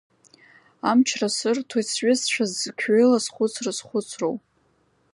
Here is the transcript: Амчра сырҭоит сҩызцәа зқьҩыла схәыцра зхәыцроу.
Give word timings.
Амчра 0.89 1.29
сырҭоит 1.35 1.87
сҩызцәа 1.93 2.43
зқьҩыла 2.57 3.19
схәыцра 3.25 3.71
зхәыцроу. 3.77 4.35